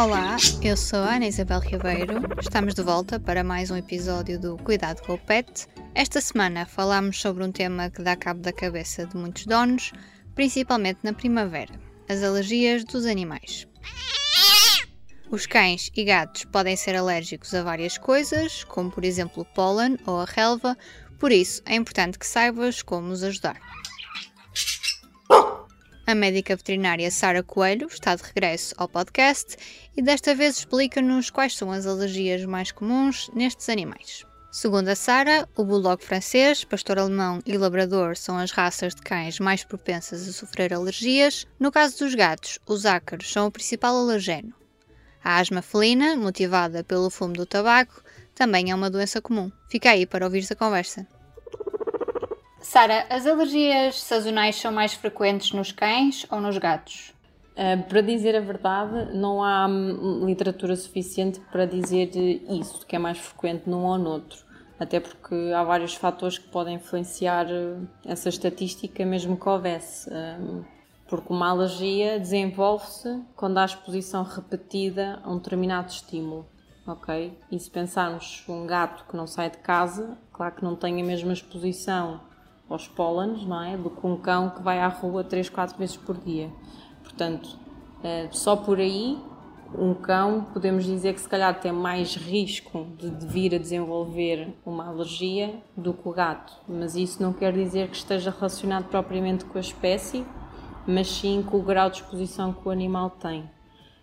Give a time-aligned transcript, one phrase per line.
[0.00, 2.22] Olá, eu sou a Ana Isabel Ribeiro.
[2.40, 5.66] Estamos de volta para mais um episódio do Cuidado com o Pet.
[5.94, 9.92] Esta semana falamos sobre um tema que dá cabo da cabeça de muitos donos,
[10.34, 13.68] principalmente na primavera: as alergias dos animais.
[15.30, 19.98] Os cães e gatos podem ser alérgicos a várias coisas, como por exemplo o pólen
[20.06, 20.78] ou a relva,
[21.18, 23.60] por isso é importante que saibas como os ajudar.
[26.10, 29.56] A médica veterinária Sara Coelho está de regresso ao podcast
[29.96, 34.26] e desta vez explica-nos quais são as alergias mais comuns nestes animais.
[34.50, 39.38] Segundo a Sara, o bulldog francês, pastor alemão e labrador são as raças de cães
[39.38, 41.46] mais propensas a sofrer alergias.
[41.60, 44.52] No caso dos gatos, os ácaros são o principal alergeno.
[45.22, 48.02] A asma felina, motivada pelo fumo do tabaco,
[48.34, 49.48] também é uma doença comum.
[49.68, 51.06] Fica aí para ouvir a conversa.
[52.60, 57.12] Sara, as alergias sazonais são mais frequentes nos cães ou nos gatos?
[57.52, 62.98] Uh, para dizer a verdade, não há hum, literatura suficiente para dizer isso, que é
[62.98, 64.38] mais frequente num ou noutro.
[64.78, 70.10] Até porque há vários fatores que podem influenciar uh, essa estatística, mesmo que houvesse.
[70.10, 70.62] Um,
[71.08, 76.46] porque uma alergia desenvolve-se quando há exposição repetida a um determinado estímulo.
[76.86, 77.36] Ok?
[77.50, 81.04] E se pensarmos um gato que não sai de casa, claro que não tem a
[81.04, 82.20] mesma exposição
[82.70, 83.76] aos pólenes, não é?
[83.76, 86.50] Do que um cão que vai à rua 3, 4 vezes por dia.
[87.02, 87.58] Portanto,
[88.02, 89.18] eh, só por aí,
[89.74, 94.88] um cão podemos dizer que se calhar tem mais risco de, vir a desenvolver uma
[94.88, 96.52] alergia do que o gato.
[96.68, 100.24] Mas isso não quer dizer que esteja relacionado propriamente com a espécie,
[100.86, 103.48] mas sim com o grau de exposição que o animal tem.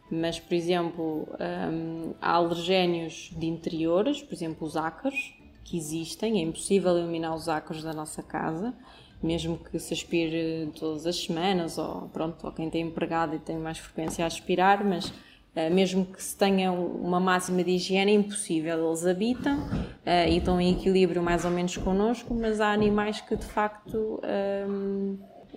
[0.09, 1.27] Mas, por exemplo,
[1.72, 5.33] hum, há alergénios de interiores, por exemplo, os ácaros,
[5.67, 8.73] que existem, é impossível eliminar os ácaros da nossa casa,
[9.22, 13.57] mesmo que se aspire todas as semanas, ou pronto, ou quem tem empregado e tem
[13.57, 18.16] mais frequência a aspirar, mas uh, mesmo que se tenha uma máxima de higiene, é
[18.16, 18.88] impossível.
[18.88, 23.35] Eles habitam uh, e estão em equilíbrio mais ou menos connosco, mas há animais que
[23.35, 24.22] de facto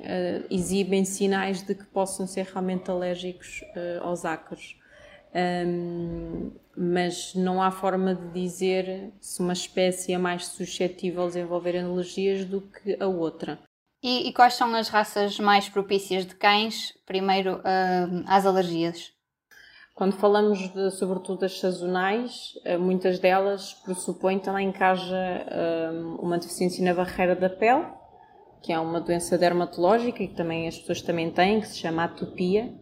[0.03, 3.63] eh, exibem sinais de que possam ser realmente alérgicos
[4.01, 4.80] aos ácaros.
[5.35, 11.79] Um, mas não há forma de dizer se uma espécie é mais suscetível a desenvolver
[11.79, 13.59] alergias do que a outra.
[14.03, 19.13] E, e quais são as raças mais propícias de cães, primeiro, uh, às alergias?
[19.95, 26.39] Quando falamos de, sobretudo das sazonais, uh, muitas delas pressupõem também que haja uh, uma
[26.39, 27.85] deficiência na barreira da pele,
[28.63, 32.05] que é uma doença dermatológica e que também as pessoas também têm, que se chama
[32.05, 32.73] atopia,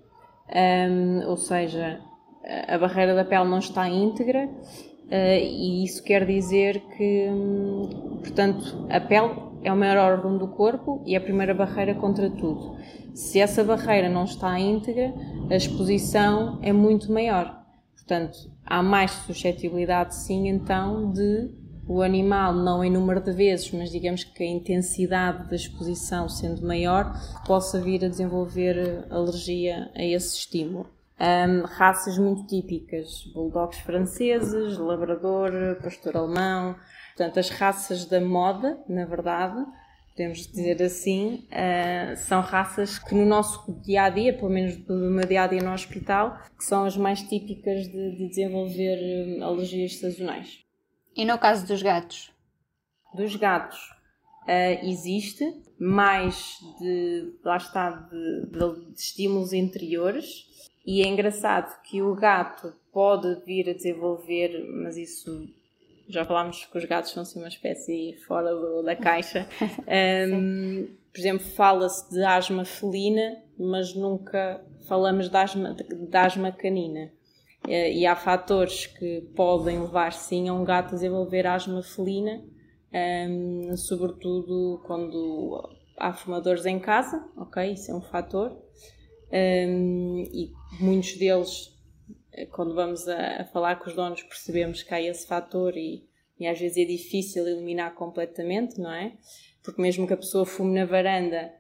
[0.55, 2.01] um, ou seja,
[2.45, 4.49] a barreira da pele não está íntegra
[5.09, 10.49] Uh, e isso quer dizer que, hum, portanto, a pele é o maior órgão do
[10.49, 12.77] corpo e é a primeira barreira contra tudo.
[13.15, 15.15] Se essa barreira não está íntegra,
[15.51, 17.59] a exposição é muito maior.
[17.95, 21.51] Portanto, há mais suscetibilidade, sim, então, de
[21.89, 26.67] o animal, não em número de vezes, mas digamos que a intensidade da exposição sendo
[26.67, 30.98] maior, possa vir a desenvolver alergia a esse estímulo.
[31.21, 35.51] Um, raças muito típicas, bulldogs franceses, labrador,
[35.83, 36.77] pastor alemão,
[37.17, 39.67] portanto as raças da moda, na verdade,
[40.19, 45.11] podemos dizer assim, uh, são raças que no nosso dia a dia, pelo menos no
[45.11, 49.99] meu dia a dia no hospital, que são as mais típicas de, de desenvolver alergias
[49.99, 50.65] sazonais.
[51.17, 52.33] E no caso dos gatos?
[53.15, 53.79] Dos gatos,
[54.43, 55.45] uh, existe
[55.79, 60.48] mais de, lá está, de, de, de estímulos interiores,
[60.91, 65.47] e é engraçado que o gato pode vir a desenvolver, mas isso
[66.09, 69.47] já falámos que os gatos são assim uma espécie fora do, da caixa.
[70.33, 77.13] Um, por exemplo, fala-se de asma felina, mas nunca falamos de asma, de asma canina.
[77.67, 82.43] E há fatores que podem levar sim a um gato a desenvolver asma felina,
[83.29, 85.69] um, sobretudo quando
[85.99, 87.73] há fumadores em casa, ok?
[87.73, 88.57] Isso é um fator
[89.33, 90.51] um, e
[90.81, 91.75] muitos deles,
[92.33, 96.07] eh, quando vamos a, a, falar com os donos, percebemos que há esse fator e,
[96.39, 99.13] e às vezes é difícil eliminar completamente, não é?
[99.63, 101.53] Porque mesmo que a pessoa fume na varanda,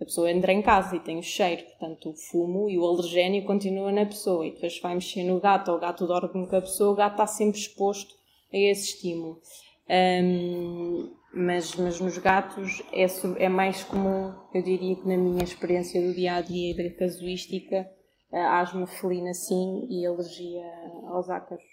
[0.00, 3.44] a pessoa entra em casa e tem o cheiro, portanto o fumo e o alergénio
[3.44, 6.60] continua na pessoa e depois vai mexer no gato ou o gato dorme com a
[6.60, 8.14] pessoa, o gato está sempre exposto
[8.52, 9.40] a esse estímulo.
[9.88, 13.06] Um, Mas, mas nos gatos é,
[13.44, 16.90] é mais comum, eu diria que na minha experiência do dia a dia e da
[16.94, 17.90] casuística,
[18.32, 20.64] asma felina sim e alergia
[21.06, 21.64] aos ácaros.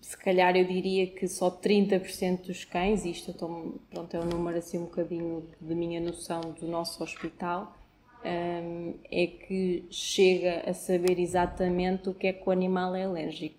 [0.00, 4.58] Se calhar eu diria que só 30% dos cães, isto estou, pronto, é um número
[4.58, 7.76] assim um bocadinho de minha noção do nosso hospital,
[8.24, 13.58] um, é que chega a saber exatamente o que é que o animal é alérgico.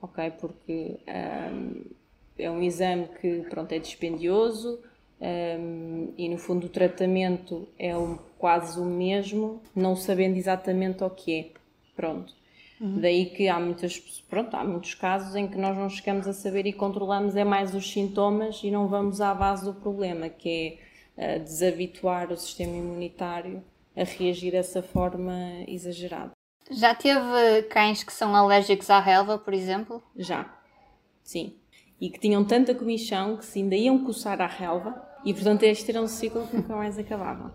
[0.00, 0.30] Ok?
[0.40, 0.98] Porque
[1.52, 1.84] um,
[2.38, 4.80] é um exame que pronto, é dispendioso
[5.20, 11.10] um, e no fundo o tratamento é um, quase o mesmo, não sabendo exatamente o
[11.10, 11.59] que é.
[12.00, 12.32] Pronto.
[12.80, 12.98] Uhum.
[12.98, 16.64] Daí que há, muitas, pronto, há muitos casos em que nós não chegamos a saber
[16.64, 20.80] e controlamos é mais os sintomas e não vamos à base do problema, que
[21.18, 23.62] é uh, desabituar o sistema imunitário
[23.94, 25.34] a reagir dessa forma
[25.68, 26.30] exagerada.
[26.70, 30.02] Já teve cães que são alérgicos à relva, por exemplo?
[30.16, 30.50] Já,
[31.22, 31.56] sim.
[32.00, 35.90] E que tinham tanta comichão que se ainda iam coçar à relva e, portanto, este
[35.90, 37.52] era um ciclo que nunca mais acabava.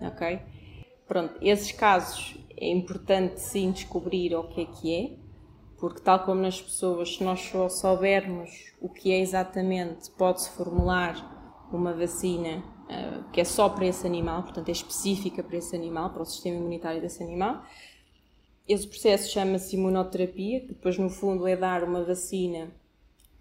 [0.00, 0.40] Ok?
[1.06, 5.16] Pronto, esses casos é importante sim descobrir o que é que é,
[5.78, 11.66] porque tal como nas pessoas, se nós só soubermos o que é exatamente, pode-se formular
[11.72, 16.10] uma vacina uh, que é só para esse animal, portanto é específica para esse animal,
[16.10, 17.64] para o sistema imunitário desse animal.
[18.68, 22.70] Esse processo chama-se imunoterapia, que depois no fundo é dar uma vacina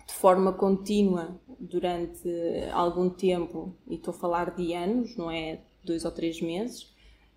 [0.08, 2.28] de forma contínua durante
[2.74, 6.92] algum tempo, e estou a falar de anos, não é dois ou três meses,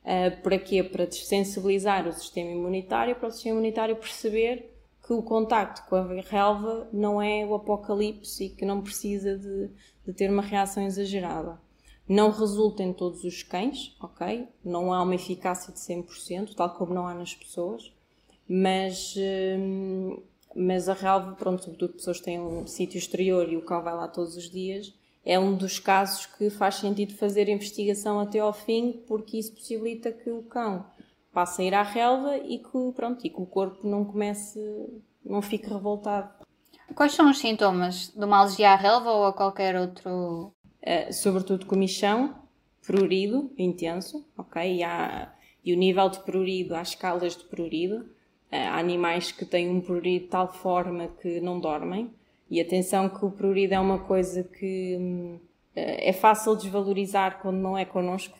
[0.04, 0.82] Uh, para quê?
[0.82, 4.70] Para desensibilizar o sistema imunitário, para o sistema imunitário perceber
[5.06, 9.70] que o contacto com a relva não é o apocalipse e que não precisa de,
[10.06, 11.60] de ter uma reação exagerada.
[12.08, 14.46] Não resulta em todos os cães, ok?
[14.64, 17.92] Não há uma eficácia de 100%, tal como não há nas pessoas,
[18.48, 19.14] mas,
[19.58, 20.22] hum,
[20.54, 24.06] mas a relva, pronto, sobretudo pessoas têm um sítio exterior e o cão vai lá
[24.08, 28.52] todos os dias, é um dos casos que faz sentido fazer a investigação até ao
[28.52, 30.84] fim, porque isso possibilita que o cão
[31.32, 34.60] passe a ir à relva e que, pronto, e que o corpo não comece,
[35.24, 36.30] não fique revoltado.
[36.94, 40.52] Quais são os sintomas de uma alergia à relva ou a qualquer outro?
[40.82, 42.36] Uh, sobretudo comichão,
[42.86, 44.76] prurido intenso, ok?
[44.76, 45.32] E, há,
[45.64, 48.02] e o nível de prurido, há escalas de prurido.
[48.52, 52.12] Uh, há animais que têm um prurido de tal forma que não dormem.
[52.54, 55.40] E atenção que o prurido é uma coisa que hum,
[55.74, 58.38] é fácil desvalorizar quando não é connosco,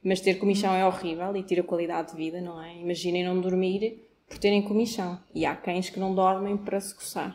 [0.00, 2.76] mas ter comichão é horrível e tira qualidade de vida, não é?
[2.76, 5.18] Imaginem não dormir por terem comichão.
[5.34, 7.30] E há cães que não dormem para se coçar.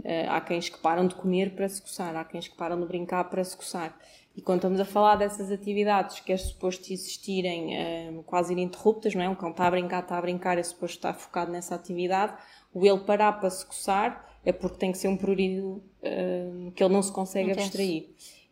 [0.00, 2.16] Uh, há cães que param de comer para se coçar.
[2.16, 3.96] Há cães que param de brincar para se coçar.
[4.36, 7.76] E quando estamos a falar dessas atividades que é suposto existirem
[8.18, 9.28] uh, quase ininterruptas, não é?
[9.28, 12.32] Um cão está a brincar, está a brincar, é suposto estar focado nessa atividade.
[12.74, 16.82] O ele parar para se coçar é porque tem que ser um prurido uh, que
[16.82, 17.66] ele não se consegue Intenso.
[17.66, 18.08] abstrair.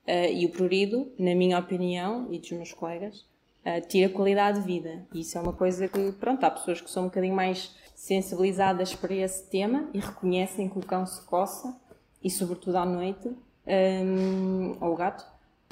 [0.06, 3.20] Uh, e o prurido, na minha opinião e dos meus colegas,
[3.64, 5.06] uh, tira qualidade de vida.
[5.12, 8.94] E isso é uma coisa que, pronto, há pessoas que são um bocadinho mais sensibilizadas
[8.94, 11.74] para esse tema e reconhecem que o cão se coça,
[12.22, 13.28] e sobretudo à noite,
[13.66, 15.24] um, ou o gato.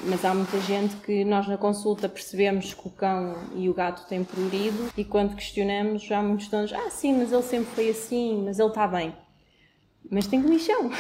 [0.05, 4.07] Mas há muita gente que nós na consulta percebemos que o cão e o gato
[4.07, 8.43] têm prurido e quando questionamos já muitos donos, ah sim, mas ele sempre foi assim,
[8.45, 9.15] mas ele está bem
[10.11, 10.91] mas tem comichão.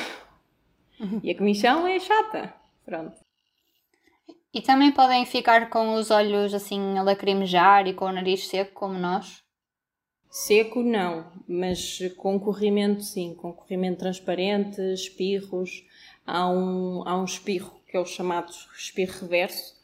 [1.22, 2.54] E a comichão é chata.
[2.84, 3.16] Pronto.
[4.52, 8.72] E também podem ficar com os olhos assim a lacrimejar e com o nariz seco,
[8.72, 9.42] como nós?
[10.30, 15.84] Seco não, mas com corrimento sim, com corrimento transparente, espirros.
[16.26, 19.75] Há um, há um espirro que é o chamado espirro reverso,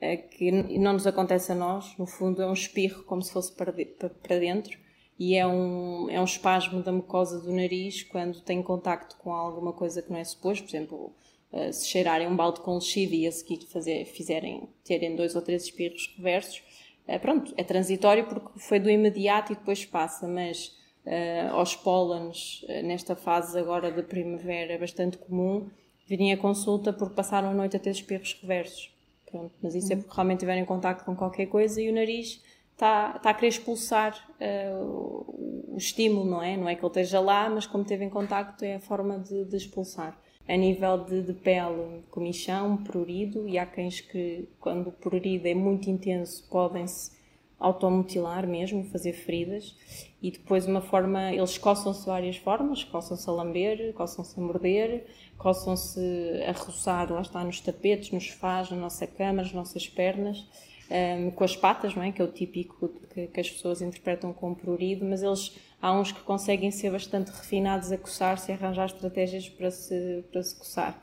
[0.00, 3.52] eh, que não nos acontece a nós, no fundo é um espirro como se fosse
[3.52, 4.78] para, para dentro,
[5.18, 9.72] e é um, é um espasmo da mucosa do nariz quando tem contacto com alguma
[9.72, 11.12] coisa que não é suposto, por exemplo,
[11.52, 15.42] uh, se cheirarem um balde com lexívia e a seguir fazer, fizerem, terem dois ou
[15.42, 16.62] três espirros reversos,
[17.08, 22.64] uh, pronto, é transitório porque foi do imediato e depois passa, mas uh, aos pólenes,
[22.82, 25.70] nesta fase agora da primavera, é bastante comum
[26.06, 28.92] virem a consulta porque passaram a noite a ter espirros reversos.
[29.30, 32.40] Pronto, mas isso é porque realmente tiverem contacto com qualquer coisa e o nariz
[32.74, 36.56] está, está a querer expulsar uh, o estímulo, não é?
[36.56, 39.44] Não é que ele esteja lá, mas como teve em contacto é a forma de,
[39.44, 40.18] de expulsar.
[40.46, 45.54] A nível de, de pele, comichão, prurido, e há cães que, quando o prurido é
[45.54, 47.12] muito intenso, podem-se
[47.58, 49.74] automutilar mesmo, fazer feridas.
[50.20, 55.06] E depois uma forma, eles coçam-se de várias formas, coçam-se a lamber, coçam-se a morder,
[55.38, 56.00] coçam-se
[56.46, 60.46] a roçar, lá está, nos tapetes, nos sofás, na nossa cama, nas nossas pernas
[60.90, 62.12] um, com as patas, não é?
[62.12, 66.12] que é o típico que, que, as pessoas interpretam como prurido, mas eles há uns
[66.12, 71.02] que conseguem ser bastante refinados a coçar-se e arranjar estratégias para se, para se coçar.